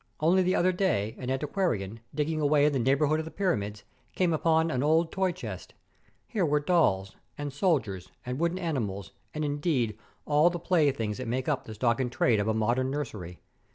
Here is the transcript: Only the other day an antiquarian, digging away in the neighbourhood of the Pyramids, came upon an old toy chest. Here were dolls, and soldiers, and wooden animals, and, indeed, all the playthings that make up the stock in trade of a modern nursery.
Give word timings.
Only 0.19 0.41
the 0.41 0.55
other 0.55 0.71
day 0.71 1.15
an 1.19 1.29
antiquarian, 1.29 1.99
digging 2.15 2.41
away 2.41 2.65
in 2.65 2.73
the 2.73 2.79
neighbourhood 2.79 3.19
of 3.19 3.25
the 3.25 3.29
Pyramids, 3.29 3.83
came 4.15 4.33
upon 4.33 4.71
an 4.71 4.81
old 4.81 5.11
toy 5.11 5.31
chest. 5.31 5.75
Here 6.27 6.43
were 6.43 6.59
dolls, 6.59 7.15
and 7.37 7.53
soldiers, 7.53 8.11
and 8.25 8.39
wooden 8.39 8.57
animals, 8.57 9.11
and, 9.35 9.45
indeed, 9.45 9.95
all 10.25 10.49
the 10.49 10.57
playthings 10.57 11.19
that 11.19 11.27
make 11.27 11.47
up 11.47 11.65
the 11.65 11.75
stock 11.75 11.99
in 11.99 12.09
trade 12.09 12.39
of 12.39 12.47
a 12.47 12.53
modern 12.55 12.89
nursery. 12.89 13.41